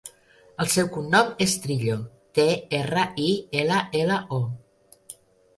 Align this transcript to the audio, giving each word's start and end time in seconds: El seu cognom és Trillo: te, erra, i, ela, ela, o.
El 0.63 0.69
seu 0.75 0.87
cognom 0.95 1.27
és 1.45 1.53
Trillo: 1.65 1.97
te, 2.39 2.45
erra, 2.79 3.05
i, 3.27 3.29
ela, 3.63 3.79
ela, 4.01 4.19
o. 4.39 4.45